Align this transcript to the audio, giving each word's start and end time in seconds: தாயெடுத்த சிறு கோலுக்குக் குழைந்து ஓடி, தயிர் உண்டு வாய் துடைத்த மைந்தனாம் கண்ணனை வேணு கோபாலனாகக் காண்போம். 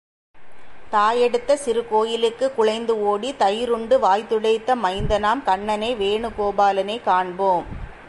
தாயெடுத்த 0.91 1.53
சிறு 1.53 1.87
கோலுக்குக் 1.91 2.55
குழைந்து 2.55 3.01
ஓடி, 3.01 3.35
தயிர் 3.35 3.69
உண்டு 3.69 3.99
வாய் 3.99 4.25
துடைத்த 4.29 4.75
மைந்தனாம் 4.83 5.43
கண்ணனை 5.43 5.95
வேணு 5.95 6.29
கோபாலனாகக் 6.29 7.03
காண்போம். 7.03 7.65